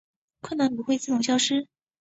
[0.41, 1.67] 困难不会自动消失